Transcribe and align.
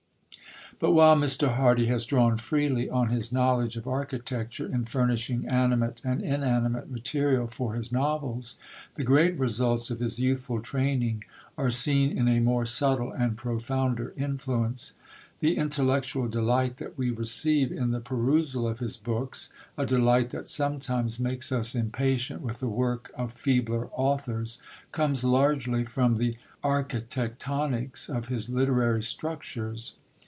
But 0.79 0.93
while 0.93 1.15
Mr. 1.15 1.53
Hardy 1.57 1.85
has 1.87 2.07
drawn 2.07 2.37
freely 2.37 2.89
on 2.89 3.09
his 3.09 3.31
knowledge 3.31 3.77
of 3.77 3.85
architecture 3.87 4.65
in 4.65 4.85
furnishing 4.85 5.47
animate 5.47 6.01
and 6.03 6.23
inanimate 6.23 6.89
material 6.89 7.45
for 7.45 7.75
his 7.75 7.91
novels, 7.91 8.57
the 8.95 9.03
great 9.03 9.37
results 9.37 9.91
of 9.91 9.99
his 9.99 10.17
youthful 10.19 10.59
training 10.59 11.23
are 11.55 11.69
seen 11.69 12.17
in 12.17 12.27
a 12.27 12.39
more 12.39 12.65
subtle 12.65 13.11
and 13.11 13.37
profounder 13.37 14.11
influence. 14.17 14.93
The 15.39 15.55
intellectual 15.55 16.27
delight 16.27 16.77
that 16.77 16.97
we 16.97 17.11
receive 17.11 17.71
in 17.71 17.91
the 17.91 17.99
perusal 18.01 18.67
of 18.67 18.79
his 18.79 18.97
books 18.97 19.53
a 19.77 19.85
delight 19.85 20.31
that 20.31 20.47
sometimes 20.47 21.19
makes 21.19 21.51
us 21.51 21.75
impatient 21.75 22.41
with 22.41 22.59
the 22.59 22.67
work 22.69 23.11
of 23.15 23.33
feebler 23.33 23.89
authors 23.93 24.59
comes 24.91 25.23
largely 25.23 25.83
from 25.85 26.15
the 26.17 26.37
architectonics 26.63 28.09
of 28.09 28.29
his 28.29 28.49
literary 28.49 29.03
structures. 29.03 29.97